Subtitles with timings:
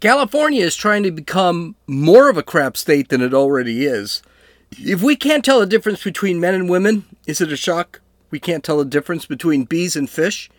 [0.00, 4.22] California is trying to become more of a crap state than it already is.
[4.78, 8.00] If we can't tell the difference between men and women, is it a shock?
[8.30, 10.50] We can't tell the difference between bees and fish.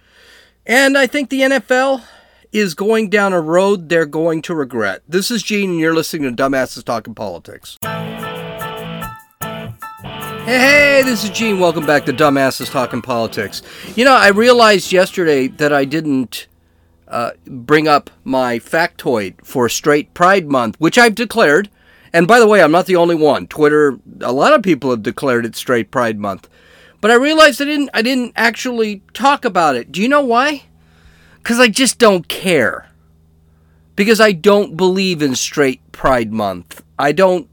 [0.66, 2.04] And I think the NFL
[2.52, 5.04] is going down a road they're going to regret.
[5.08, 7.78] This is Gene, and you're listening to Dumbasses Talking Politics.
[10.44, 11.62] Hey, this is Gene.
[11.62, 13.62] Welcome back to Dumbasses Talking Politics.
[13.96, 16.48] You know, I realized yesterday that I didn't
[17.10, 21.70] uh, bring up my factoid for Straight Pride Month, which I've declared.
[22.14, 23.48] And by the way, I'm not the only one.
[23.48, 26.50] Twitter, a lot of people have declared it Straight Pride Month.
[27.02, 29.92] But I realized I didn't I didn't actually talk about it.
[29.92, 30.64] Do you know why?
[31.44, 32.90] Cuz I just don't care.
[33.96, 36.84] Because I don't believe in Straight Pride Month.
[36.98, 37.48] I don't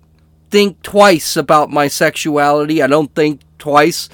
[0.50, 2.82] think twice about my sexuality.
[2.82, 4.08] I don't think twice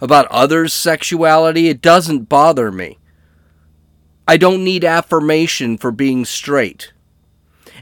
[0.00, 1.68] about others' sexuality.
[1.68, 2.98] It doesn't bother me.
[4.26, 6.92] I don't need affirmation for being straight.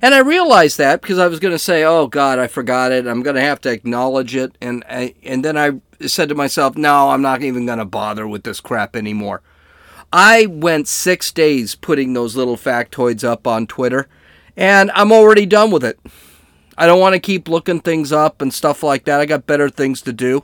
[0.01, 3.07] And I realized that because I was going to say, "Oh God, I forgot it.
[3.07, 6.77] I'm going to have to acknowledge it." And I, and then I said to myself,
[6.77, 9.43] "No, I'm not even going to bother with this crap anymore."
[10.13, 14.09] I went six days putting those little factoids up on Twitter,
[14.57, 16.01] and I'm already done with it.
[16.77, 19.21] I don't want to keep looking things up and stuff like that.
[19.21, 20.43] I got better things to do.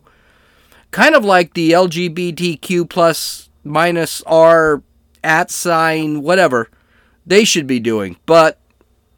[0.92, 4.82] Kind of like the LGBTQ plus minus R
[5.22, 6.68] at sign whatever
[7.26, 8.16] they should be doing.
[8.26, 8.58] But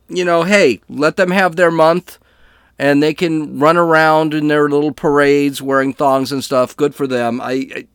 [0.09, 2.19] you know, hey, let them have their month
[2.79, 6.77] and they can run around in their little parades wearing thongs and stuff.
[6.77, 7.41] Good for them.
[7.43, 7.87] I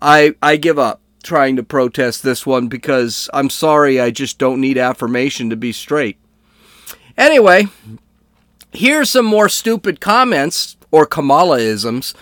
[0.00, 4.60] I I give up trying to protest this one because I'm sorry, I just don't
[4.60, 6.18] need affirmation to be straight.
[7.16, 7.66] Anyway,
[8.72, 12.14] here's some more stupid comments or Kamalaisms.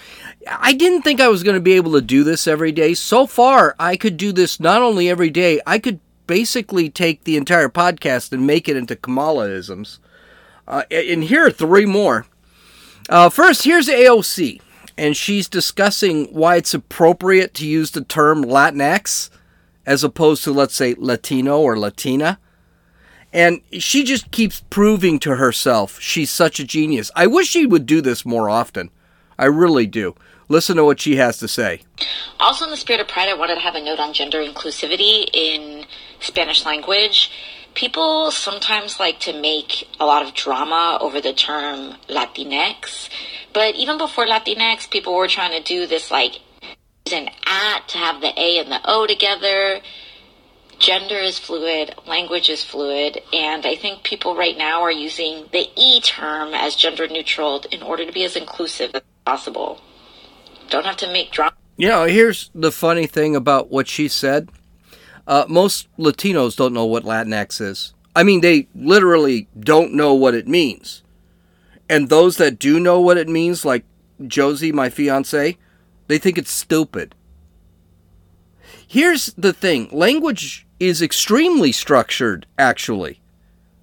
[0.48, 2.94] I didn't think I was going to be able to do this every day.
[2.94, 7.36] So far, I could do this not only every day, I could basically take the
[7.36, 9.98] entire podcast and make it into Kamalaisms.
[10.66, 12.24] Uh, and here are three more.
[13.08, 14.60] Uh, first, here's AOC,
[14.96, 19.30] and she's discussing why it's appropriate to use the term Latinx
[19.84, 22.38] as opposed to, let's say, Latino or Latina.
[23.32, 27.10] And she just keeps proving to herself she's such a genius.
[27.14, 28.90] I wish she would do this more often.
[29.38, 30.14] I really do.
[30.48, 31.82] Listen to what she has to say.
[32.40, 35.28] Also, in the spirit of pride, I wanted to have a note on gender inclusivity
[35.32, 35.86] in
[36.18, 37.30] Spanish language.
[37.74, 43.08] People sometimes like to make a lot of drama over the term Latinx,
[43.52, 46.40] but even before Latinx, people were trying to do this like
[47.12, 49.80] an at to have the A and the O together.
[50.80, 55.68] Gender is fluid, language is fluid, and I think people right now are using the
[55.76, 59.78] E term as gender neutral in order to be as inclusive as possible.
[60.70, 61.54] Don't have to make drama.
[61.76, 64.48] You know, here's the funny thing about what she said.
[65.26, 67.92] Uh, most Latinos don't know what Latinx is.
[68.16, 71.02] I mean, they literally don't know what it means.
[71.90, 73.84] And those that do know what it means, like
[74.26, 75.58] Josie, my fiance,
[76.06, 77.14] they think it's stupid.
[78.88, 83.20] Here's the thing language is extremely structured, actually.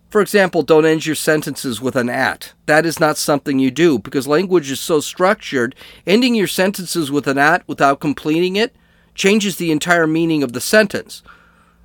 [0.10, 2.54] For example, don't end your sentences with an at.
[2.66, 5.76] That is not something you do because language is so structured.
[6.08, 8.76] Ending your sentences with an at without completing it
[9.14, 11.24] changes the entire meaning of the sentence.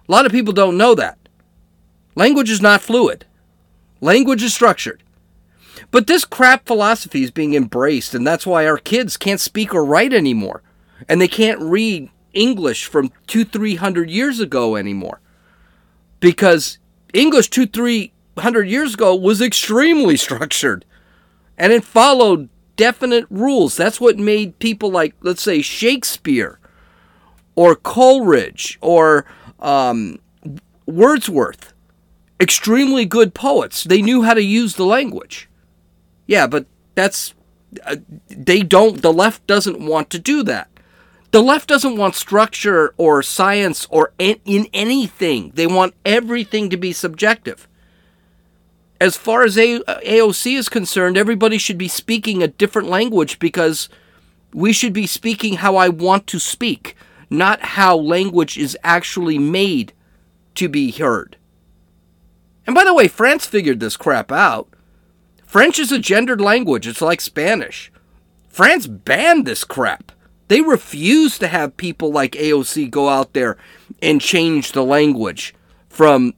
[0.09, 1.19] A lot of people don't know that.
[2.15, 3.25] Language is not fluid,
[4.01, 5.03] language is structured.
[5.91, 9.85] But this crap philosophy is being embraced, and that's why our kids can't speak or
[9.85, 10.63] write anymore.
[11.09, 15.21] And they can't read English from two, three hundred years ago anymore.
[16.21, 16.79] Because
[17.13, 20.85] English two, three hundred years ago was extremely structured.
[21.59, 23.77] And it followed definite rules.
[23.77, 26.59] That's what made people like, let's say, Shakespeare
[27.55, 29.27] or Coleridge or
[29.61, 30.19] um,
[30.87, 31.73] Wordsworth
[32.43, 33.85] extremely good poets.
[33.85, 35.49] They knew how to use the language.
[36.27, 37.35] Yeah, but that's.
[37.87, 37.97] Uh,
[38.29, 39.01] they don't.
[39.01, 40.69] The left doesn't want to do that.
[41.33, 45.51] The left doesn't want structure or science or in, in anything.
[45.55, 47.67] They want everything to be subjective.
[49.01, 53.39] As far as a- uh, AOC is concerned, everybody should be speaking a different language
[53.39, 53.89] because
[54.53, 56.95] we should be speaking how I want to speak,
[57.31, 59.95] not how language is actually made
[60.57, 61.39] to be heard.
[62.67, 64.69] And by the way, France figured this crap out.
[65.47, 67.91] French is a gendered language, it's like Spanish.
[68.49, 70.12] France banned this crap.
[70.53, 73.57] They refuse to have people like AOC go out there
[74.03, 75.55] and change the language
[75.89, 76.35] from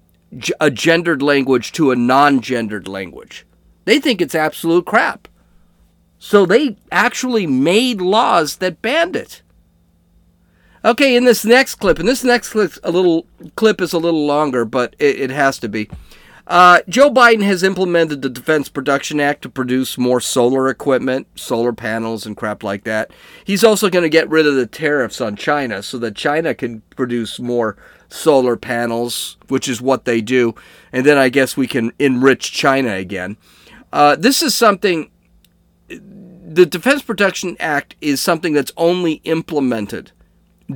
[0.61, 3.45] a gendered language to a non gendered language.
[3.87, 5.27] They think it's absolute crap.
[6.21, 9.43] So they actually made laws that banned it.
[10.85, 13.27] Okay, in this next clip, and this next clip, a little
[13.57, 15.91] clip is a little longer, but it, it has to be.
[16.47, 21.73] Uh, Joe Biden has implemented the Defense Production Act to produce more solar equipment, solar
[21.73, 23.11] panels, and crap like that.
[23.45, 26.83] He's also going to get rid of the tariffs on China so that China can
[26.97, 27.79] produce more
[28.11, 30.55] solar panels, which is what they do.
[30.93, 33.39] And then I guess we can enrich China again.
[33.91, 35.11] Uh, this is something,
[35.89, 40.13] the Defense Production Act is something that's only implemented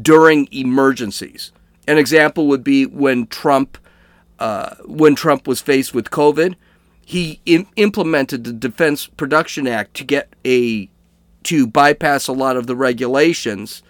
[0.01, 1.53] during emergencies.
[1.87, 3.77] An example would be when Trump
[4.39, 6.55] uh, when Trump was faced with COVID,
[7.05, 10.91] he Im- implemented the Defense Production Act to get a
[11.45, 13.83] to bypass a lot of the regulations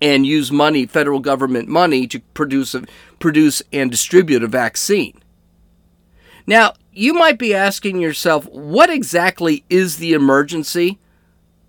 [0.00, 2.84] and use money, federal government money, to produce a,
[3.18, 5.20] produce and distribute a vaccine.
[6.46, 10.98] Now, you might be asking yourself, what exactly is the emergency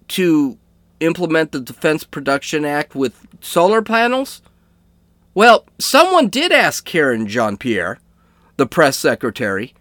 [0.09, 0.57] to
[0.99, 4.41] implement the Defense Production Act with solar panels?
[5.35, 7.99] Well, someone did ask Karen Jean Pierre,
[8.55, 9.73] the press secretary,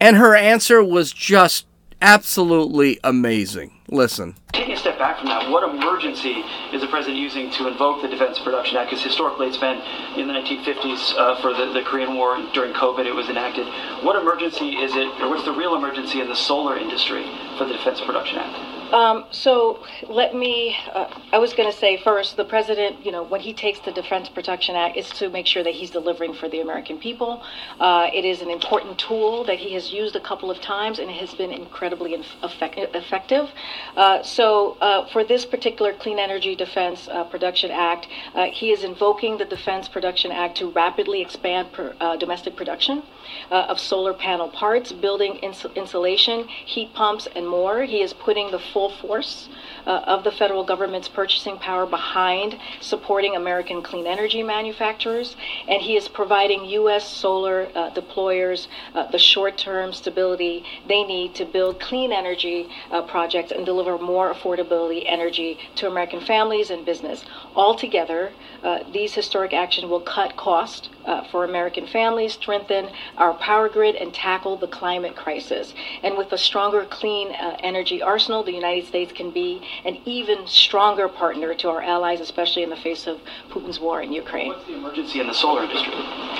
[0.00, 1.66] and her answer was just
[2.00, 3.72] absolutely amazing.
[3.90, 4.36] Listen.
[4.54, 8.08] Taking a step back from that, what emergency is the president using to invoke the
[8.08, 8.88] Defense Production Act?
[8.88, 9.82] Because historically it's been
[10.16, 13.66] in the 1950s uh, for the, the Korean War, during COVID it was enacted.
[14.02, 17.26] What emergency is it, or what's the real emergency in the solar industry
[17.58, 18.75] for the Defense Production Act?
[18.92, 23.24] Um, so let me, uh, I was going to say first, the president, you know,
[23.24, 26.48] when he takes the Defense Production Act, is to make sure that he's delivering for
[26.48, 27.42] the American people.
[27.80, 31.10] Uh, it is an important tool that he has used a couple of times and
[31.10, 33.50] it has been incredibly effect- effective.
[33.96, 38.84] Uh, so uh, for this particular Clean Energy Defense uh, Production Act, uh, he is
[38.84, 43.02] invoking the Defense Production Act to rapidly expand per, domestic production
[43.50, 47.84] of solar panel parts, building ins- insulation, heat pumps, and more.
[47.84, 49.48] He is putting the full force
[49.86, 55.36] uh, of the federal government's purchasing power behind supporting American clean energy manufacturers,
[55.68, 57.08] and he is providing U.S.
[57.08, 63.02] solar uh, deployers uh, the short term stability they need to build clean energy uh,
[63.02, 67.24] projects and deliver more affordability energy to American families and business.
[67.56, 68.32] Altogether,
[68.62, 73.94] uh, these historic actions will cut costs uh, for American families, strengthen our power grid,
[73.94, 75.72] and tackle the climate crisis.
[76.02, 80.46] And with a stronger clean uh, energy arsenal, the United States can be an even
[80.46, 83.20] stronger partner to our allies, especially in the face of
[83.50, 84.48] Putin's war in Ukraine.
[84.48, 85.94] What's the emergency in the solar industry?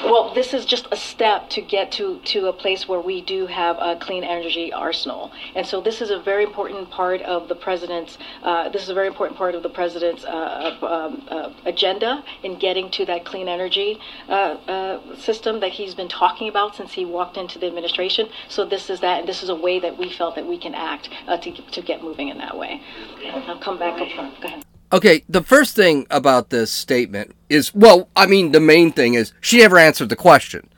[0.04, 3.46] Well, this is just a step to get to, to a place where we do
[3.46, 5.32] have a clean energy arsenal.
[5.54, 8.94] And so this is a very important part of the president's, uh, this is a
[8.94, 13.48] very important part of the president's uh, um, uh, agenda in getting to that clean
[13.48, 13.98] energy
[14.28, 18.28] uh, uh, system that he's been talking about since he walked into the administration.
[18.48, 20.74] So this is that, and this is a way that we felt that we can
[20.74, 22.82] act uh, to, to get moving in that way.
[23.26, 24.40] I'll come back up front.
[24.40, 24.64] Go ahead.
[24.92, 29.32] Okay, the first thing about this statement is well, I mean, the main thing is
[29.40, 30.68] she never answered the question.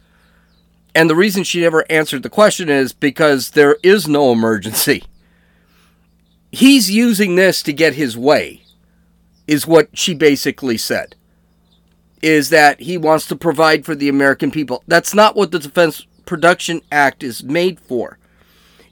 [0.94, 5.04] And the reason she never answered the question is because there is no emergency.
[6.50, 8.62] He's using this to get his way,
[9.48, 11.16] is what she basically said
[12.22, 14.82] is that he wants to provide for the American people.
[14.86, 18.18] That's not what the Defense Production Act is made for.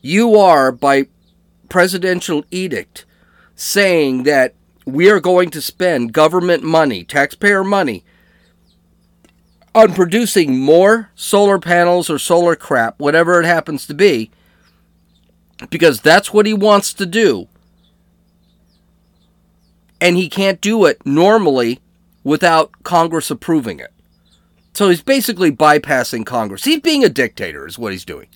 [0.00, 1.08] You are, by
[1.68, 3.04] presidential edict,
[3.56, 4.54] saying that
[4.84, 8.04] we are going to spend government money, taxpayer money,
[9.74, 14.30] on producing more solar panels or solar crap, whatever it happens to be,
[15.68, 17.48] because that's what he wants to do.
[20.00, 21.80] And he can't do it normally
[22.22, 23.92] without Congress approving it.
[24.74, 26.64] So he's basically bypassing Congress.
[26.64, 28.26] He's being a dictator, is what he's doing.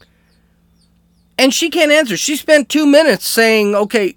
[1.37, 2.17] And she can't answer.
[2.17, 4.17] She spent two minutes saying, okay,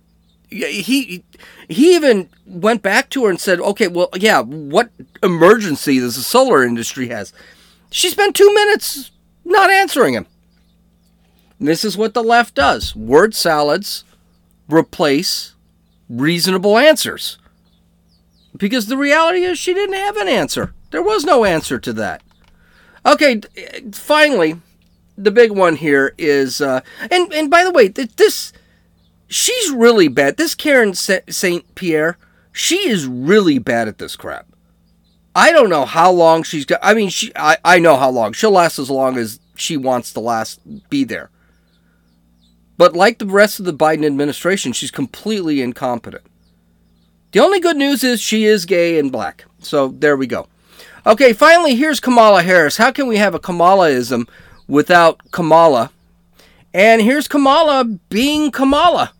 [0.50, 1.23] he
[1.67, 4.89] he even went back to her and said, okay, well, yeah, what
[5.21, 7.33] emergency does the solar industry has?
[7.91, 9.12] She spent two minutes
[9.43, 10.27] not answering him.
[11.59, 14.03] And this is what the left does word salads
[14.69, 15.52] replace
[16.13, 17.38] reasonable answers.
[18.55, 20.74] Because the reality is she didn't have an answer.
[20.91, 22.22] There was no answer to that.
[23.05, 23.41] Okay,
[23.91, 24.62] finally,
[25.17, 28.53] the big one here is, uh, and and by the way, this
[29.27, 30.38] she's really bad.
[30.38, 32.17] This Karen Saint Pierre,
[32.51, 34.48] she is really bad at this crap.
[35.36, 36.79] I don't know how long she's got.
[36.84, 40.13] I mean, she I, I know how long she'll last as long as she wants
[40.13, 41.29] to last be there.
[42.77, 46.24] But like the rest of the Biden administration, she's completely incompetent.
[47.32, 49.46] The only good news is she is gay and black.
[49.60, 50.48] So there we go.
[51.06, 52.77] Okay, finally, here's Kamala Harris.
[52.77, 54.27] How can we have a Kamalaism
[54.68, 55.92] without Kamala?
[56.74, 59.13] And here's Kamala being Kamala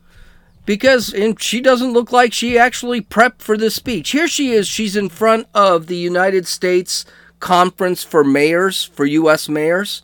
[0.66, 4.12] because she doesn't look like she actually prepped for this speech.
[4.12, 4.68] Here she is.
[4.68, 7.06] She's in front of the United States
[7.40, 9.50] Conference for Mayors, for U.S.
[9.50, 10.02] mayors.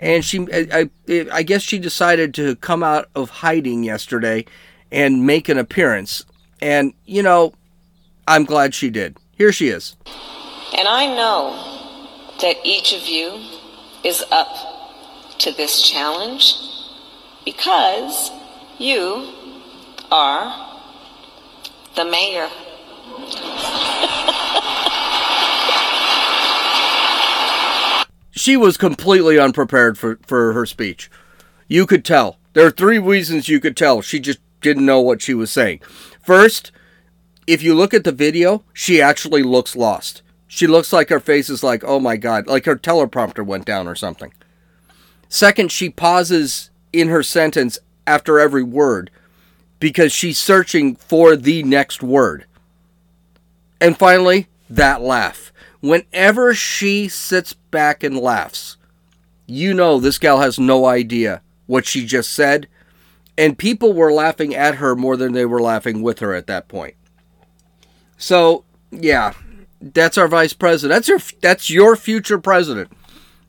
[0.00, 4.44] And she I, I, I guess she decided to come out of hiding yesterday
[4.90, 6.24] and make an appearance.
[6.60, 7.54] And you know,
[8.26, 9.16] I'm glad she did.
[9.32, 9.96] Here she is.
[10.76, 11.52] And I know
[12.40, 13.40] that each of you
[14.04, 14.48] is up
[15.38, 16.54] to this challenge
[17.44, 18.30] because
[18.78, 19.32] you
[20.10, 20.80] are
[21.94, 22.48] the mayor.
[28.46, 31.10] She was completely unprepared for, for her speech.
[31.66, 32.38] You could tell.
[32.52, 34.00] There are three reasons you could tell.
[34.02, 35.80] She just didn't know what she was saying.
[36.22, 36.70] First,
[37.48, 40.22] if you look at the video, she actually looks lost.
[40.46, 43.88] She looks like her face is like, oh my God, like her teleprompter went down
[43.88, 44.32] or something.
[45.28, 49.10] Second, she pauses in her sentence after every word
[49.80, 52.46] because she's searching for the next word.
[53.80, 55.52] And finally, that laugh.
[55.86, 58.76] Whenever she sits back and laughs,
[59.46, 62.66] you know this gal has no idea what she just said.
[63.38, 66.68] And people were laughing at her more than they were laughing with her at that
[66.68, 66.94] point.
[68.16, 69.34] So, yeah,
[69.80, 70.96] that's our vice president.
[70.96, 72.90] That's your that's your future president.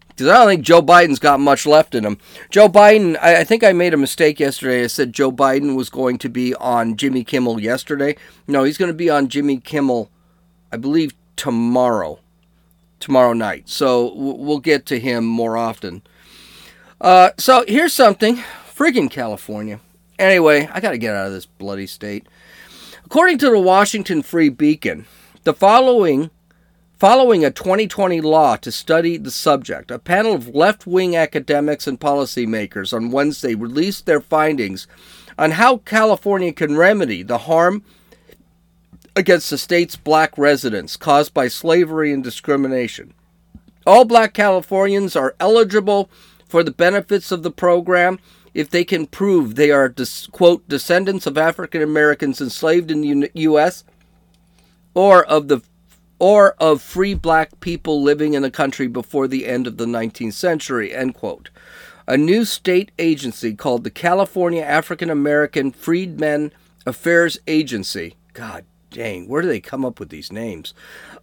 [0.10, 2.18] Because I don't think Joe Biden's got much left in him.
[2.50, 4.84] Joe Biden, I, I, think I made a mistake yesterday.
[4.84, 8.16] I said Joe Biden was going to be on Jimmy Kimmel yesterday.
[8.48, 10.10] No, he's going to be on Jimmy Kimmel,
[10.72, 12.20] I believe, tomorrow.
[13.08, 13.70] Tomorrow night.
[13.70, 16.02] So we'll get to him more often.
[17.00, 18.44] Uh, so here's something.
[18.76, 19.80] Friggin' California.
[20.20, 22.28] Anyway, I got to get out of this bloody state.
[23.06, 25.06] According to the Washington Free Beacon,
[25.44, 26.32] the following
[27.00, 32.00] Following a 2020 law to study the subject, a panel of left wing academics and
[32.00, 34.86] policymakers on Wednesday released their findings
[35.38, 37.86] on how California can remedy the harm
[39.18, 43.16] against the state's black residents caused by slavery and discrimination.
[43.84, 46.12] All black Californians are eligible
[46.48, 48.20] for the benefits of the program
[48.54, 49.92] if they can prove they are,
[50.32, 53.84] quote, descendants of African Americans enslaved in the U.S.
[54.94, 55.62] or of the
[56.20, 60.34] or of free black people living in the country before the end of the 19th
[60.34, 61.50] century, end quote.
[62.08, 66.52] A new state agency called the California African American Freedmen
[66.86, 68.66] Affairs Agency, God
[68.98, 70.74] dang, where do they come up with these names?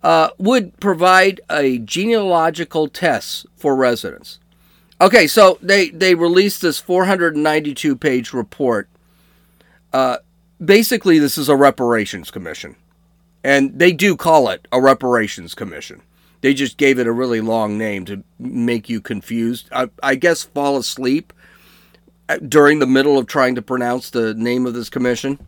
[0.00, 4.38] Uh, would provide a genealogical test for residents.
[5.00, 8.88] Okay, so they, they released this 492 page report.
[9.92, 10.18] Uh,
[10.64, 12.76] basically, this is a reparations commission.
[13.42, 16.00] And they do call it a reparations commission.
[16.42, 19.68] They just gave it a really long name to make you confused.
[19.72, 21.32] I, I guess fall asleep
[22.48, 25.40] during the middle of trying to pronounce the name of this commission.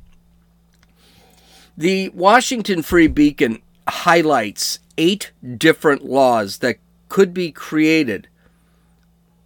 [1.78, 6.78] The Washington Free Beacon highlights eight different laws that
[7.10, 8.28] could be created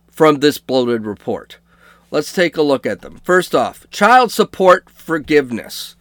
[0.08, 1.58] from this bloated report.
[2.12, 3.20] Let's take a look at them.
[3.24, 5.96] First off, child support forgiveness.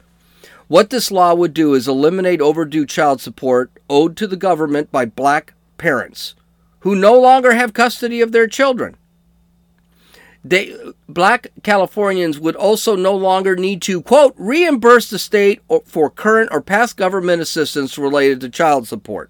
[0.68, 5.06] What this law would do is eliminate overdue child support owed to the government by
[5.06, 6.36] black parents
[6.82, 8.98] who no longer have custody of their children.
[10.50, 10.76] They,
[11.08, 16.60] black Californians would also no longer need to, quote, reimburse the state for current or
[16.60, 19.30] past government assistance related to child support.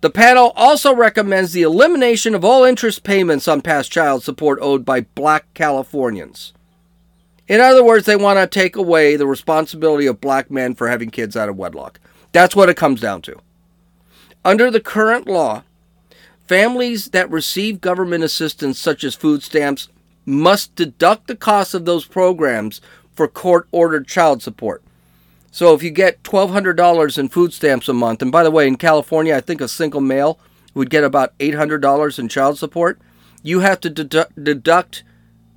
[0.00, 4.84] The panel also recommends the elimination of all interest payments on past child support owed
[4.84, 6.52] by black Californians.
[7.46, 11.10] In other words, they want to take away the responsibility of black men for having
[11.10, 12.00] kids out of wedlock.
[12.32, 13.38] That's what it comes down to.
[14.44, 15.62] Under the current law,
[16.48, 19.88] families that receive government assistance, such as food stamps,
[20.26, 22.80] must deduct the cost of those programs
[23.14, 24.82] for court ordered child support.
[25.50, 28.76] So if you get $1,200 in food stamps a month, and by the way, in
[28.76, 30.38] California, I think a single male
[30.74, 32.98] would get about $800 in child support,
[33.42, 35.04] you have to dedu- deduct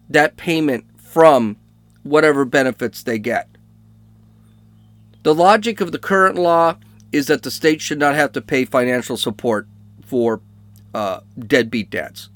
[0.09, 1.57] that payment from
[2.03, 3.49] whatever benefits they get.
[5.23, 6.77] The logic of the current law
[7.11, 9.67] is that the state should not have to pay financial support
[10.05, 10.41] for
[10.93, 12.29] uh, deadbeat dads.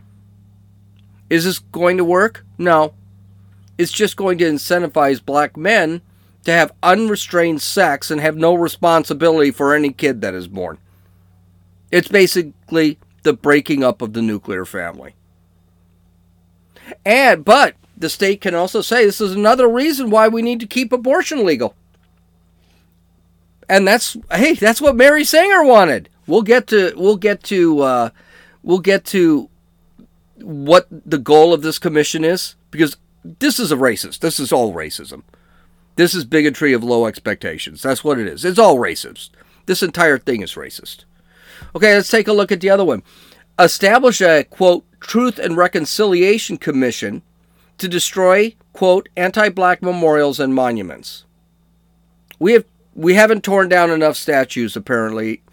[1.31, 2.45] Is this going to work?
[2.57, 2.93] No.
[3.77, 6.01] It's just going to incentivize black men
[6.43, 10.77] to have unrestrained sex and have no responsibility for any kid that is born.
[11.89, 15.15] It's basically the breaking up of the nuclear family.
[17.05, 20.67] And but the state can also say this is another reason why we need to
[20.67, 21.75] keep abortion legal.
[23.69, 26.09] And that's hey, that's what Mary Sanger wanted.
[26.27, 28.09] We'll get to we'll get to uh,
[28.63, 29.49] we'll get to
[30.43, 34.19] what the goal of this commission is because this is a racist.
[34.19, 35.23] This is all racism.
[35.95, 37.81] This is bigotry of low expectations.
[37.81, 38.45] That's what it is.
[38.45, 39.29] It's all racist.
[39.65, 41.05] This entire thing is racist.
[41.75, 43.03] Okay, let's take a look at the other one.
[43.59, 47.21] Establish a quote Truth and Reconciliation Commission
[47.77, 51.25] to destroy, quote, anti black memorials and monuments.
[52.39, 55.43] We have we haven't torn down enough statues apparently.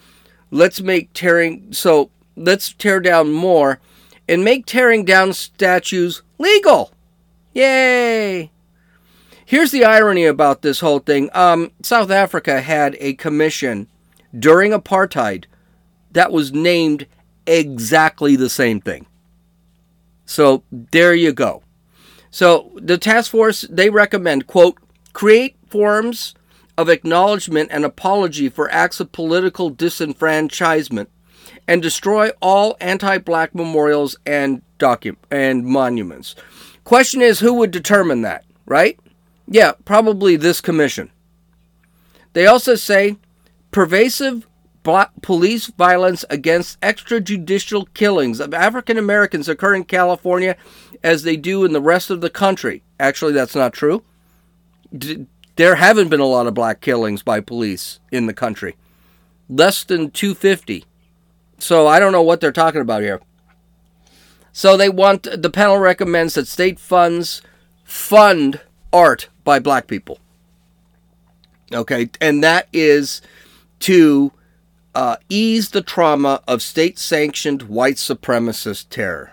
[0.51, 3.81] Let's make tearing so let's tear down more
[4.29, 6.93] and make tearing down statues legal.
[7.53, 8.51] Yay!
[9.45, 11.31] Here's the irony about this whole thing.
[11.33, 13.89] Um, South Africa had a commission
[14.39, 15.47] during apartheid
[16.13, 17.07] that was named
[17.47, 19.07] exactly the same thing.
[20.27, 21.63] So there you go.
[22.31, 24.77] So the task force they recommend quote
[25.15, 26.35] create forms
[26.77, 31.07] of acknowledgement and apology for acts of political disenfranchisement
[31.67, 36.35] and destroy all anti-black memorials and docu- and monuments.
[36.85, 38.99] Question is who would determine that, right?
[39.47, 41.11] Yeah, probably this commission.
[42.33, 43.17] They also say
[43.71, 44.47] pervasive
[45.21, 50.57] police violence against extrajudicial killings of African Americans occur in California
[51.03, 52.83] as they do in the rest of the country.
[52.99, 54.03] Actually, that's not true.
[54.97, 55.27] D-
[55.57, 58.77] there haven't been a lot of black killings by police in the country.
[59.49, 60.85] Less than 250.
[61.59, 63.21] So I don't know what they're talking about here.
[64.53, 67.43] So they want the panel recommends that state funds
[67.85, 68.61] fund
[68.93, 70.19] art by black people.
[71.73, 73.21] Okay, and that is
[73.81, 74.33] to
[74.95, 79.33] uh, ease the trauma of state sanctioned white supremacist terror.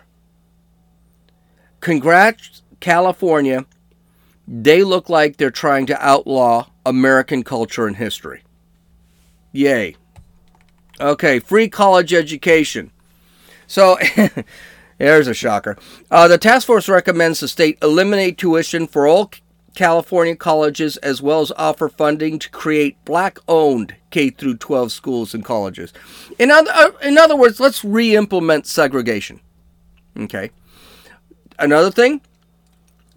[1.79, 3.65] Congrats, California.
[4.48, 8.44] They look like they're trying to outlaw American culture and history.
[9.51, 9.96] Yay.
[10.99, 12.91] Okay, free college education.
[13.67, 13.97] So,
[14.97, 15.77] there's a shocker.
[16.09, 19.31] Uh, the task force recommends the state eliminate tuition for all
[19.75, 25.43] California colleges as well as offer funding to create black-owned K through 12 schools and
[25.43, 25.93] colleges.
[26.39, 29.41] In other, uh, in other words, let's re-implement segregation.
[30.17, 30.51] Okay.
[31.59, 32.21] Another thing,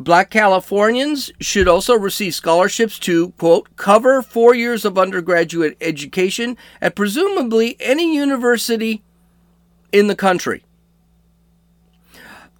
[0.01, 6.95] Black Californians should also receive scholarships to, quote, cover four years of undergraduate education at
[6.95, 9.03] presumably any university
[9.91, 10.63] in the country.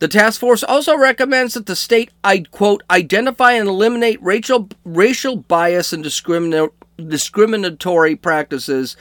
[0.01, 5.37] The task force also recommends that the state, I quote, identify and eliminate racial, racial
[5.37, 6.71] bias and discrimin-
[7.05, 8.97] discriminatory practices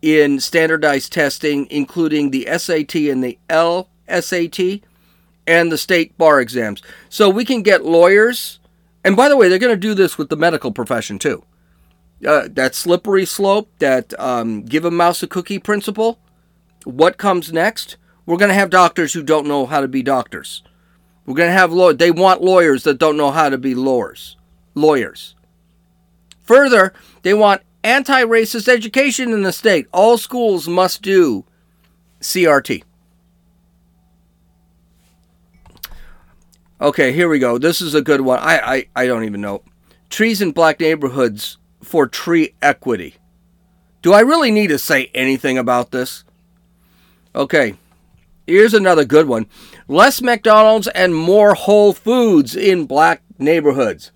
[0.00, 4.82] in standardized testing, including the SAT and the LSAT
[5.46, 6.82] and the state bar exams.
[7.08, 8.60] So we can get lawyers.
[9.04, 11.44] And by the way, they're going to do this with the medical profession too.
[12.26, 16.18] Uh, that slippery slope, that um, give a mouse a cookie principle.
[16.84, 17.96] What comes next?
[18.24, 20.62] We're going to have doctors who don't know how to be doctors.
[21.26, 21.98] We're going to have lawyers.
[21.98, 24.36] They want lawyers that don't know how to be lawyers.
[24.74, 25.34] Lawyers.
[26.42, 29.86] Further, they want anti-racist education in the state.
[29.92, 31.44] All schools must do
[32.20, 32.82] CRT.
[36.84, 37.56] Okay, here we go.
[37.56, 38.38] This is a good one.
[38.40, 39.62] I, I, I don't even know.
[40.10, 43.14] Trees in black neighborhoods for tree equity.
[44.02, 46.24] Do I really need to say anything about this?
[47.34, 47.76] Okay,
[48.46, 49.46] here's another good one.
[49.88, 54.12] Less McDonald's and more Whole Foods in black neighborhoods.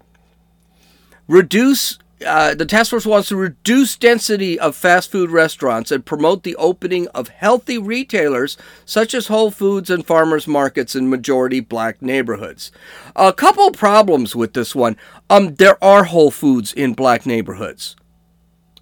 [1.26, 6.42] Reduce uh, the task force wants to reduce density of fast food restaurants and promote
[6.42, 12.02] the opening of healthy retailers such as Whole Foods and farmers markets in majority black
[12.02, 12.72] neighborhoods.
[13.14, 14.96] A couple problems with this one.
[15.31, 17.94] Um, there are Whole Foods in black neighborhoods,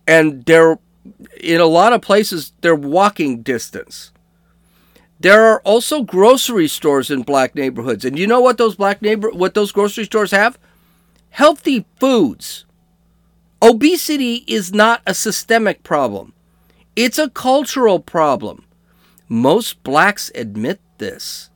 [0.07, 0.79] and they're
[1.41, 4.13] in a lot of places they're walking distance.
[5.21, 9.31] There are also grocery stores in black neighborhoods, and you know what those black neighbor
[9.31, 10.59] what those grocery stores have?
[11.31, 12.65] Healthy foods
[13.63, 16.33] Obesity is not a systemic problem,
[16.95, 18.65] it's a cultural problem.
[19.29, 21.51] Most blacks admit this.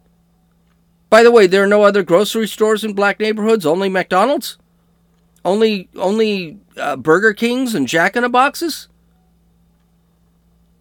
[1.09, 4.59] By the way, there are no other grocery stores in black neighborhoods, only McDonald's?
[5.45, 8.89] Only only uh, Burger Kings and Jack in the Boxes?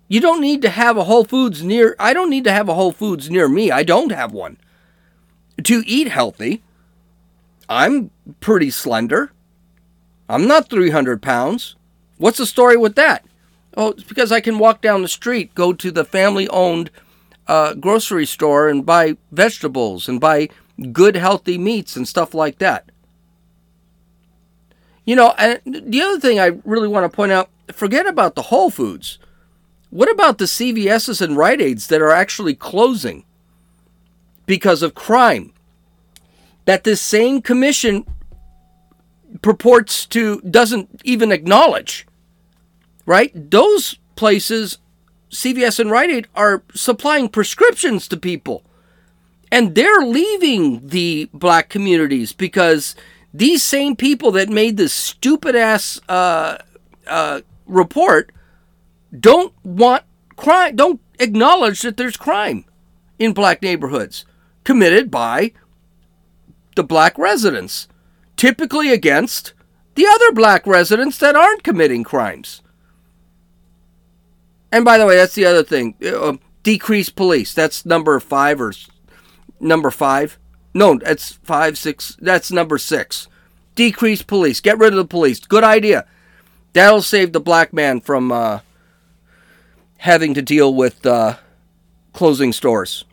[0.08, 2.74] You don't need to have a Whole Foods near I don't need to have a
[2.74, 3.72] Whole Foods near me.
[3.72, 4.58] I don't have one.
[5.64, 6.64] To eat healthy,
[7.68, 9.32] I'm pretty slender.
[10.30, 11.76] I'm not 300 pounds.
[12.18, 13.26] What's the story with that?
[13.76, 16.92] Oh, it's because I can walk down the street, go to the family owned
[17.48, 20.50] uh, grocery store and buy vegetables and buy
[20.92, 22.92] good, healthy meats and stuff like that.
[25.04, 28.44] You know, and the other thing I really want to point out forget about the
[28.44, 29.18] Whole Foods.
[29.90, 33.26] What about the CVS's and Rite Aids that are actually closing
[34.46, 35.52] because of crime?
[36.66, 38.06] That this same commission
[39.42, 42.06] purports to doesn't even acknowledge.
[43.06, 43.32] Right?
[43.34, 44.78] Those places,
[45.32, 48.64] CVS and Rite Aid, are supplying prescriptions to people.
[49.52, 52.96] And they're leaving the black communities because
[53.34, 56.58] these same people that made this stupid ass uh,
[57.08, 58.32] uh, report
[59.18, 60.04] don't want
[60.36, 62.66] crime, don't acknowledge that there's crime
[63.18, 64.26] in black neighborhoods
[64.64, 65.52] committed by
[66.76, 67.88] the black residents,
[68.40, 69.54] typically against
[69.96, 72.62] the other black residents that aren't committing crimes.
[74.72, 75.96] And by the way, that's the other thing.
[76.04, 77.54] Uh, decrease police.
[77.54, 78.72] That's number five or
[79.60, 80.40] number five.
[80.74, 82.16] No, that's five, six.
[82.22, 83.28] That's number six.
[83.76, 84.62] Decrease police.
[84.62, 85.40] Get rid of the police.
[85.42, 86.06] Good idea.
[86.72, 88.60] That'll save the black man from uh,
[89.98, 91.36] having to deal with uh,
[92.14, 93.04] closing stores.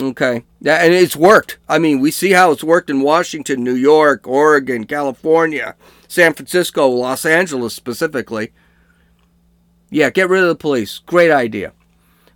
[0.00, 0.44] Okay.
[0.60, 1.58] Yeah, And it's worked.
[1.68, 5.74] I mean, we see how it's worked in Washington, New York, Oregon, California,
[6.08, 8.52] San Francisco, Los Angeles specifically.
[9.90, 10.98] Yeah, get rid of the police.
[10.98, 11.72] Great idea.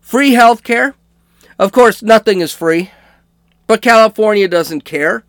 [0.00, 0.94] Free health care.
[1.58, 2.90] Of course, nothing is free.
[3.66, 5.24] But California doesn't care.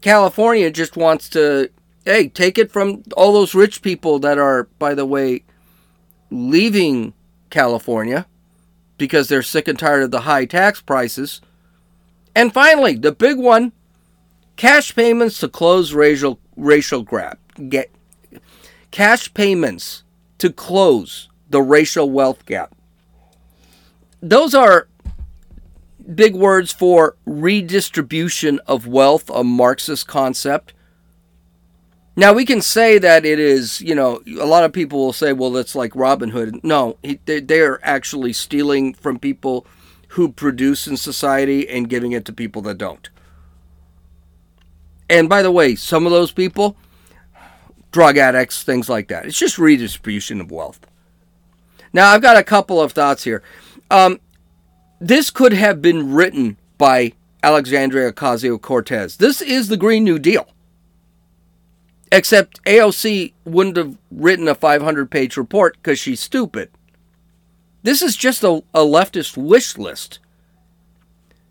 [0.00, 1.70] California just wants to,
[2.04, 5.44] hey, take it from all those rich people that are, by the way,
[6.30, 7.14] leaving
[7.50, 8.26] California
[9.02, 11.40] because they're sick and tired of the high tax prices.
[12.36, 13.72] And finally, the big one
[14.54, 17.40] cash payments to close racial, racial gap.
[17.68, 17.90] Get,
[18.92, 20.04] cash payments
[20.38, 22.76] to close the racial wealth gap.
[24.20, 24.86] Those are
[26.14, 30.74] big words for redistribution of wealth, a Marxist concept.
[32.14, 35.32] Now we can say that it is, you know, a lot of people will say,
[35.32, 36.62] well, it's like Robin Hood.
[36.62, 39.66] No, they are actually stealing from people
[40.08, 43.08] who produce in society and giving it to people that don't.
[45.08, 46.76] And by the way, some of those people,
[47.92, 49.24] drug addicts, things like that.
[49.24, 50.86] It's just redistribution of wealth.
[51.94, 53.42] Now I've got a couple of thoughts here.
[53.90, 54.20] Um,
[55.00, 59.16] this could have been written by Alexandria Ocasio Cortez.
[59.16, 60.46] This is the Green New Deal.
[62.12, 66.70] Except AOC wouldn't have written a 500 page report because she's stupid.
[67.82, 70.18] This is just a, a, leftist wish list.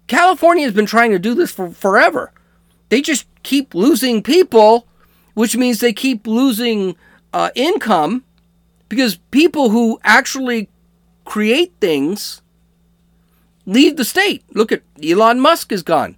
[0.06, 2.32] California has been trying to do this for forever.
[2.89, 4.86] They just keep losing people,
[5.34, 6.95] which means they keep losing
[7.34, 8.24] uh, income
[8.88, 10.69] because people who actually
[11.26, 12.43] create things
[13.65, 14.43] leave the state.
[14.54, 16.17] Look at Elon Musk is gone.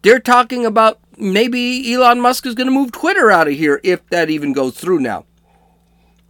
[0.00, 4.06] They're talking about maybe Elon Musk is going to move Twitter out of here if
[4.08, 5.24] that even goes through now.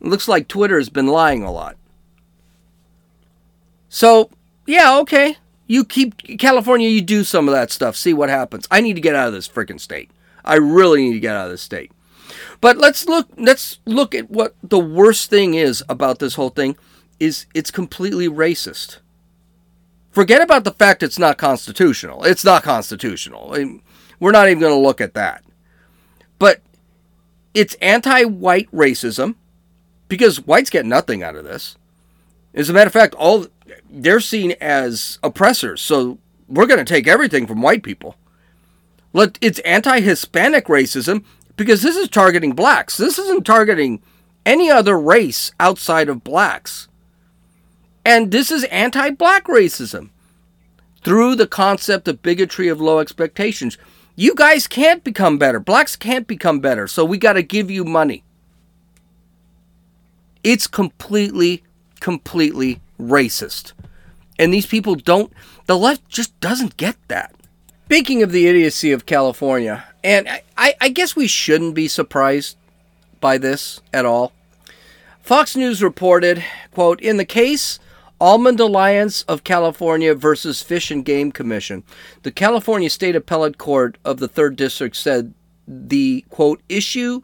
[0.00, 1.76] It looks like Twitter has been lying a lot.
[3.88, 4.30] So,
[4.66, 5.36] yeah, okay.
[5.66, 8.68] You keep California, you do some of that stuff, see what happens.
[8.70, 10.10] I need to get out of this freaking state.
[10.44, 11.90] I really need to get out of this state.
[12.60, 16.76] But let's look let's look at what the worst thing is about this whole thing
[17.20, 18.98] is it's completely racist.
[20.10, 22.24] Forget about the fact it's not constitutional.
[22.24, 23.54] It's not constitutional.
[24.24, 25.44] We're not even going to look at that.
[26.38, 26.62] But
[27.52, 29.34] it's anti white racism
[30.08, 31.76] because whites get nothing out of this.
[32.54, 33.48] As a matter of fact, all
[33.90, 35.82] they're seen as oppressors.
[35.82, 36.16] So
[36.48, 38.16] we're going to take everything from white people.
[39.12, 41.22] Let it's anti-Hispanic racism
[41.58, 42.96] because this is targeting blacks.
[42.96, 44.00] This isn't targeting
[44.46, 46.88] any other race outside of blacks.
[48.06, 50.08] And this is anti black racism
[51.02, 53.76] through the concept of bigotry of low expectations.
[54.16, 55.58] You guys can't become better.
[55.58, 56.86] Blacks can't become better.
[56.86, 58.22] So we got to give you money.
[60.42, 61.64] It's completely,
[62.00, 63.72] completely racist.
[64.38, 65.32] And these people don't,
[65.66, 67.34] the left just doesn't get that.
[67.86, 72.56] Speaking of the idiocy of California, and I, I guess we shouldn't be surprised
[73.20, 74.32] by this at all.
[75.22, 77.78] Fox News reported, quote, in the case
[78.20, 81.82] Almond Alliance of California versus Fish and Game Commission.
[82.22, 85.34] The California State Appellate Court of the 3rd District said
[85.66, 87.22] the quote issue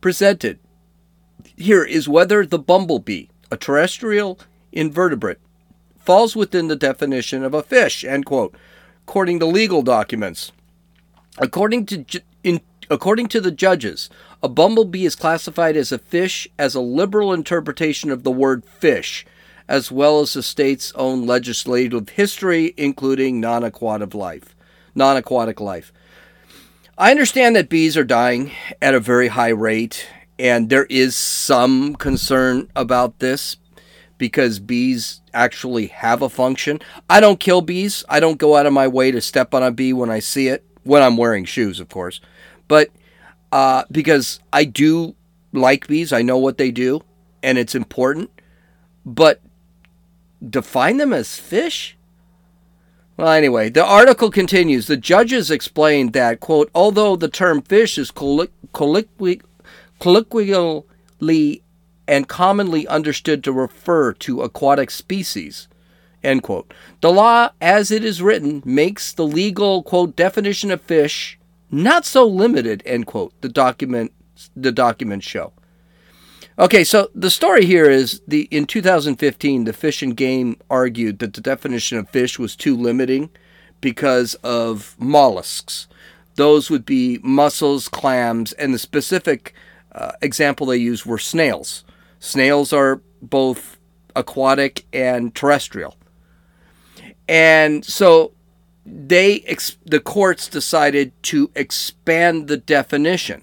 [0.00, 0.58] presented
[1.56, 4.38] here is whether the bumblebee, a terrestrial
[4.72, 5.38] invertebrate,
[5.98, 8.54] falls within the definition of a fish, end quote,
[9.04, 10.52] according to legal documents.
[11.38, 14.10] According to in, according to the judges,
[14.42, 19.24] a bumblebee is classified as a fish as a liberal interpretation of the word fish
[19.72, 24.54] as well as the state's own legislative history, including non-aquatic life.
[24.94, 25.94] Non-aquatic life.
[26.98, 30.06] I understand that bees are dying at a very high rate,
[30.38, 33.56] and there is some concern about this
[34.18, 36.78] because bees actually have a function.
[37.08, 38.04] I don't kill bees.
[38.10, 40.48] I don't go out of my way to step on a bee when I see
[40.48, 42.20] it, when I'm wearing shoes, of course.
[42.68, 42.90] But
[43.50, 45.14] uh, because I do
[45.54, 47.00] like bees, I know what they do,
[47.42, 48.28] and it's important.
[49.06, 49.40] But
[50.48, 51.96] define them as fish?
[53.16, 54.86] Well, anyway, the article continues.
[54.86, 59.42] The judges explained that, quote, although the term fish is colloquially
[62.08, 65.68] and commonly understood to refer to aquatic species,
[66.24, 71.38] end quote, the law, as it is written, makes the legal, quote, definition of fish
[71.70, 74.12] not so limited, end quote, the document,
[74.56, 75.52] the documents show.
[76.62, 81.34] Okay, so the story here is the in 2015 the Fish and Game argued that
[81.34, 83.30] the definition of fish was too limiting
[83.80, 85.88] because of mollusks.
[86.36, 89.54] Those would be mussels, clams, and the specific
[89.90, 91.82] uh, example they used were snails.
[92.20, 93.76] Snails are both
[94.14, 95.96] aquatic and terrestrial.
[97.28, 98.34] And so
[98.86, 99.44] they
[99.84, 103.42] the courts decided to expand the definition.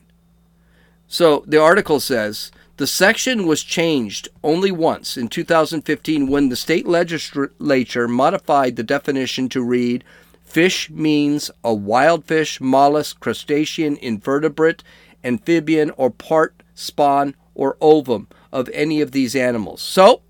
[1.10, 6.88] So the article says the section was changed only once in 2015 when the state
[6.88, 10.02] legislature modified the definition to read
[10.46, 14.82] fish means a wild fish, mollusk, crustacean, invertebrate,
[15.26, 19.82] amphibian, or part spawn or ovum of any of these animals.
[19.82, 20.22] So,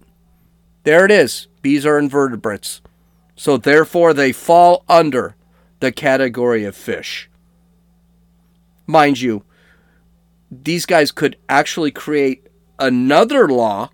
[0.86, 1.46] there it is.
[1.62, 2.82] Bees are invertebrates.
[3.36, 5.36] So, therefore, they fall under
[5.82, 7.30] the category of fish.
[8.88, 9.44] Mind you,
[10.52, 12.48] these guys could actually create
[12.80, 13.90] another law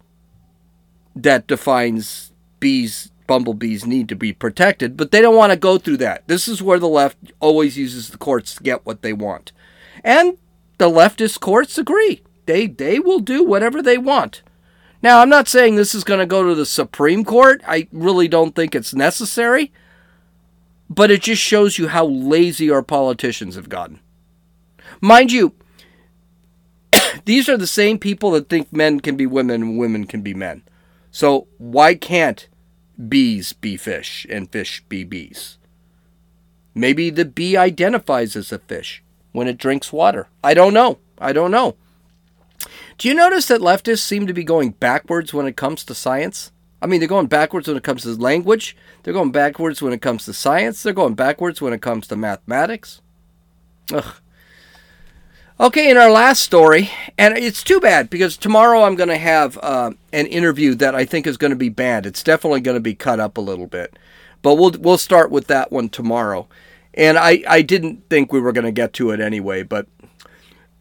[1.16, 5.98] that defines bees bumblebees need to be protected but they don't want to go through
[5.98, 6.28] that.
[6.28, 9.52] This is where the left always uses the courts to get what they want.
[10.04, 10.38] And
[10.78, 12.22] the leftist courts agree.
[12.46, 14.44] They they will do whatever they want.
[15.02, 17.62] Now i'm not saying this is going to go to the supreme court.
[17.68, 19.72] I really don't think it's necessary
[20.90, 24.00] but it just shows you how lazy our politicians have gotten.
[25.02, 25.56] Mind you
[27.26, 30.34] these are the same people that think men can be women and women can be
[30.34, 30.64] men.
[31.12, 32.48] So why can't
[33.10, 35.58] bees be fish and fish be bees?
[36.74, 40.28] Maybe the bee identifies as a fish when it drinks water.
[40.44, 41.00] I don't know.
[41.18, 41.76] I don't know.
[42.98, 46.52] Do you notice that leftists seem to be going backwards when it comes to science?
[46.82, 48.78] I mean, they're going backwards when it comes to language.
[49.04, 50.84] They're going backwards when it comes to science.
[50.84, 53.02] They're going backwards when it comes to mathematics.
[53.92, 54.16] Ugh.
[55.58, 59.58] Okay, in our last story, and it's too bad because tomorrow I'm going to have
[59.64, 62.06] uh, an interview that I think is going to be banned.
[62.06, 63.98] It's definitely going to be cut up a little bit,
[64.42, 66.50] but we'll we'll start with that one tomorrow.
[66.94, 69.88] And I I didn't think we were going to get to it anyway, but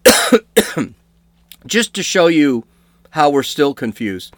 [1.67, 2.65] just to show you
[3.11, 4.35] how we're still confused,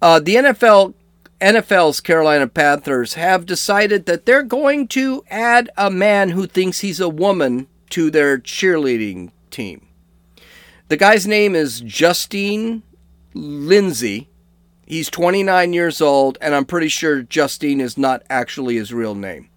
[0.00, 0.94] uh, the NFL
[1.40, 7.00] NFL's Carolina Panthers have decided that they're going to add a man who thinks he's
[7.00, 9.86] a woman to their cheerleading team.
[10.88, 12.82] The guy's name is Justine
[13.32, 14.28] Lindsay.
[14.86, 19.48] He's 29 years old, and I'm pretty sure Justine is not actually his real name.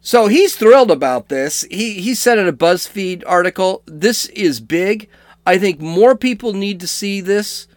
[0.00, 1.62] So he's thrilled about this.
[1.70, 5.08] He, he said in a BuzzFeed article, This is big.
[5.46, 7.68] I think more people need to see this.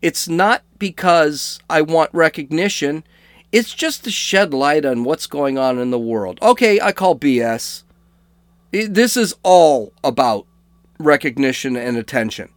[0.00, 3.04] It's not because I want recognition,
[3.52, 6.38] it's just to shed light on what's going on in the world.
[6.42, 7.83] Okay, I call BS.
[8.74, 10.48] This is all about
[10.98, 12.48] recognition and attention.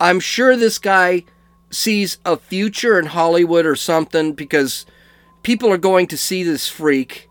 [0.00, 1.22] I'm sure this guy
[1.70, 4.86] sees a future in Hollywood or something because
[5.44, 7.28] people are going to see this freak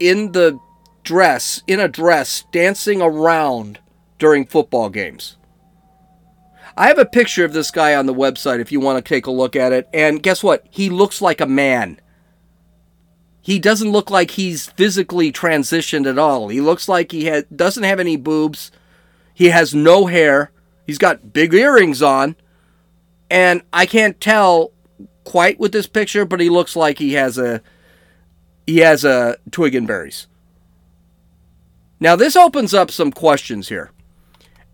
[0.00, 0.58] in the
[1.04, 3.78] dress, in a dress, dancing around
[4.18, 5.36] during football games.
[6.76, 9.26] I have a picture of this guy on the website if you want to take
[9.26, 9.88] a look at it.
[9.94, 10.66] And guess what?
[10.70, 12.00] He looks like a man
[13.42, 16.48] he doesn't look like he's physically transitioned at all.
[16.48, 18.70] He looks like he had, doesn't have any boobs.
[19.34, 20.52] He has no hair.
[20.86, 22.36] He's got big earrings on.
[23.28, 24.70] And I can't tell
[25.24, 27.60] quite with this picture, but he looks like he has a
[28.64, 30.28] he has a twig and berries.
[31.98, 33.90] Now this opens up some questions here.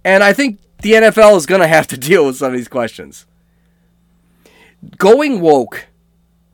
[0.04, 2.68] And I think the NFL is going to have to deal with some of these
[2.68, 3.24] questions.
[4.98, 5.86] Going woke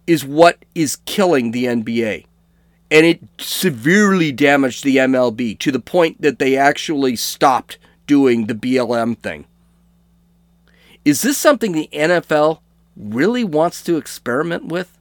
[0.07, 2.27] is what is killing the NBA.
[2.91, 8.55] And it severely damaged the MLB to the point that they actually stopped doing the
[8.55, 9.47] BLM thing.
[11.05, 12.61] Is this something the NFL
[12.97, 14.99] really wants to experiment with?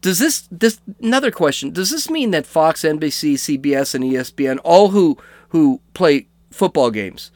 [0.00, 4.90] Does this this another question, does this mean that Fox, NBC, CBS and ESPN all
[4.90, 5.16] who
[5.48, 7.30] who play football games,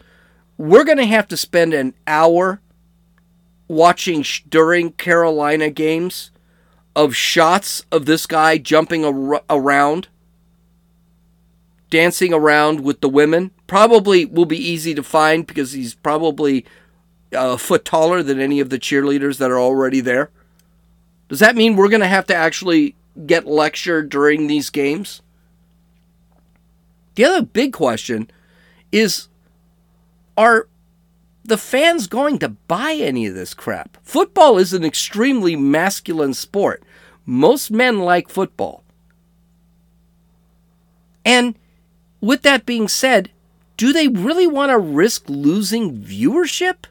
[0.59, 2.61] we're going to have to spend an hour
[3.69, 6.31] watching sh- during Carolina games
[6.97, 10.09] of shots of this guy jumping ar- around,
[11.91, 13.51] dancing around with the women.
[13.67, 16.65] Probably will be easy to find because he's probably
[17.33, 20.31] a foot taller than any of the cheerleaders that are already there.
[21.29, 25.21] Does that mean we're going to have to actually get lectured during these games?
[27.15, 28.31] The other big question
[28.91, 29.29] is
[30.37, 30.69] are
[31.49, 33.97] the fans going to buy any of this crap?
[34.03, 36.83] Football is an extremely masculine sport.
[37.25, 38.85] Most men like football.
[41.25, 41.55] And
[42.21, 43.31] with that being said,
[43.79, 46.85] do they really want to risk losing viewership?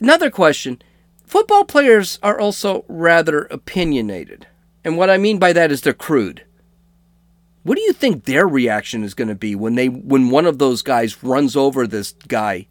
[0.00, 0.82] Another question
[1.24, 4.48] football players are also rather opinionated.
[4.84, 6.44] And what I mean by that is they're crude.
[7.62, 10.58] What do you think their reaction is going to be when they when one of
[10.58, 12.66] those guys runs over this guy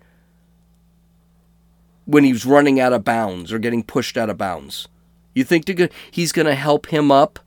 [2.05, 4.87] when he's running out of bounds or getting pushed out of bounds?
[5.33, 5.69] You think
[6.11, 7.39] he's going to help him up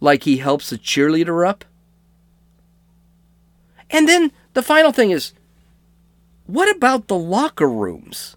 [0.00, 1.64] like he helps a cheerleader up?
[3.90, 5.32] And then the final thing is
[6.46, 8.36] what about the locker rooms?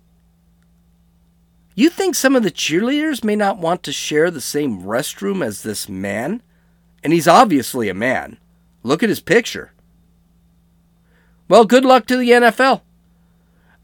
[1.75, 5.61] You think some of the cheerleaders may not want to share the same restroom as
[5.61, 6.41] this man?
[7.03, 8.37] And he's obviously a man.
[8.83, 9.73] Look at his picture.
[11.47, 12.81] Well, good luck to the NFL.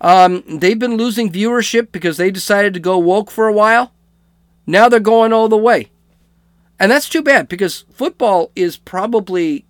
[0.01, 3.93] Um, they've been losing viewership because they decided to go woke for a while.
[4.67, 5.91] Now they're going all the way.
[6.79, 9.65] And that's too bad because football is probably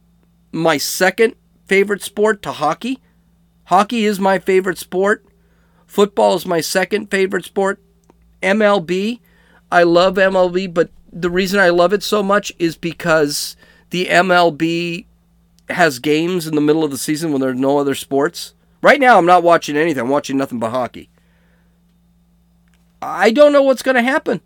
[0.52, 1.36] my second
[1.68, 3.00] favorite sport to hockey.
[3.66, 5.26] Hockey is my favorite sport.
[5.86, 7.80] Football is my second favorite sport.
[8.42, 9.20] MLB,
[9.72, 13.56] I love MLB, but the reason I love it so much is because
[13.92, 15.06] the MLB
[15.70, 18.54] has games in the middle of the season when there's no other sports.
[18.82, 20.02] Right now, I'm not watching anything.
[20.02, 21.10] I'm watching nothing but hockey.
[23.02, 24.42] I don't know what's going to happen.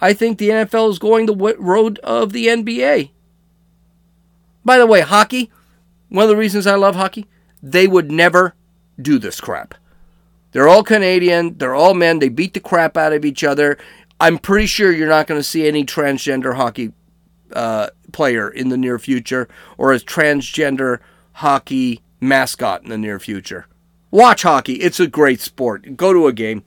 [0.00, 3.10] I think the NFL is going the road of the NBA.
[4.64, 5.50] By the way, hockey,
[6.08, 7.26] one of the reasons I love hockey,
[7.62, 8.54] they would never
[9.00, 9.74] do this crap.
[10.52, 11.58] They're all Canadian.
[11.58, 12.18] They're all men.
[12.18, 13.78] They beat the crap out of each other.
[14.20, 16.92] I'm pretty sure you're not going to see any transgender hockey
[17.52, 21.00] uh, player in the near future or a transgender
[21.34, 23.66] hockey mascot in the near future.
[24.10, 24.74] Watch hockey.
[24.74, 25.96] It's a great sport.
[25.96, 26.64] Go to a game.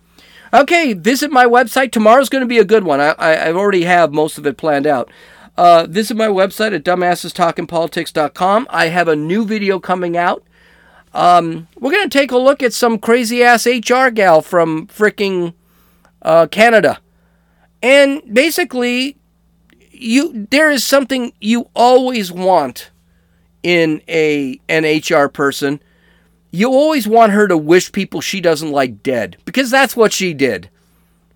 [0.54, 1.92] Okay, visit my website.
[1.92, 3.00] Tomorrow's going to be a good one.
[3.00, 5.12] I, I, I already have most of it planned out.
[5.58, 8.68] Uh, visit my website at dumbassestalkingpolitics.com.
[8.70, 10.44] I have a new video coming out
[11.14, 15.54] um, we're going to take a look at some crazy ass HR gal from freaking
[16.22, 17.00] uh, Canada.
[17.82, 19.18] And basically,
[19.92, 22.92] you there is something you always want
[23.64, 25.82] in a an HR person.
[26.52, 30.34] You always want her to wish people she doesn't like dead because that's what she
[30.34, 30.70] did.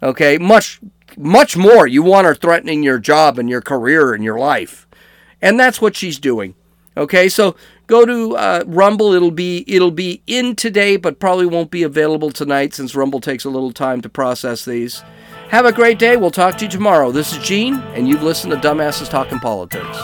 [0.02, 0.80] Okay, much
[1.18, 1.88] much more.
[1.88, 4.88] You want her threatening your job and your career and your life.
[5.42, 6.56] And that's what she's doing.
[6.96, 7.56] Okay, so
[7.88, 9.14] go to uh, Rumble.
[9.14, 13.46] It'll be it'll be in today, but probably won't be available tonight since Rumble takes
[13.46, 15.04] a little time to process these.
[15.50, 16.18] Have a great day.
[16.18, 17.12] We'll talk to you tomorrow.
[17.12, 20.00] This is Gene, and you've listened to Dumbasses Talking Politics.